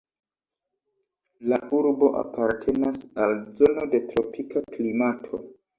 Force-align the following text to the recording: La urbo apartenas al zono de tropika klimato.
La 1.51 1.59
urbo 1.81 2.09
apartenas 2.23 3.07
al 3.27 3.39
zono 3.61 3.89
de 3.95 4.05
tropika 4.11 4.69
klimato. 4.77 5.47